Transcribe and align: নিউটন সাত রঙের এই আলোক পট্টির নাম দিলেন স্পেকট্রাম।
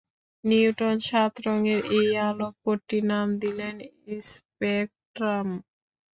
নিউটন 0.43 0.95
সাত 1.07 1.33
রঙের 1.45 1.79
এই 1.97 2.09
আলোক 2.27 2.53
পট্টির 2.63 3.03
নাম 3.11 3.27
দিলেন 3.41 3.75
স্পেকট্রাম। 4.27 5.47